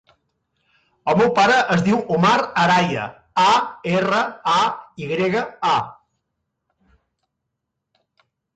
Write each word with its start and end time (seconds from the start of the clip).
El 1.11 1.17
meu 1.19 1.27
pare 1.39 1.57
es 1.75 1.83
diu 1.87 1.99
Omar 2.15 2.37
Araya: 2.61 3.03
a, 3.43 3.53
erra, 3.93 4.23
a, 4.55 4.57
i 5.05 5.07
grega, 5.13 5.45
a. 5.77 5.79